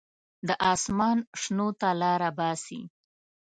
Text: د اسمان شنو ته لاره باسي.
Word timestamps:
د 0.47 0.49
اسمان 0.73 1.17
شنو 1.41 1.67
ته 1.79 1.89
لاره 2.01 2.29
باسي. 2.37 2.81